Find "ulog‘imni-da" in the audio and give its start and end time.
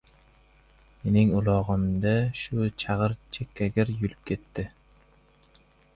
1.41-2.13